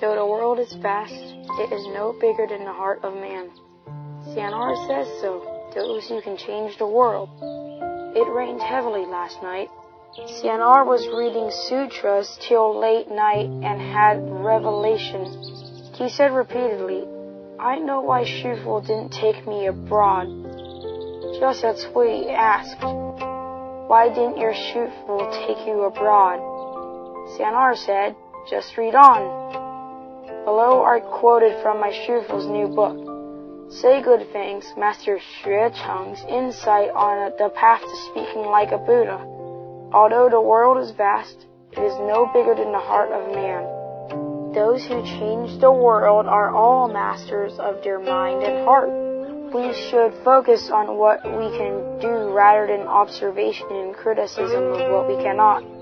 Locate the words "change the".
6.36-6.86, 45.04-45.70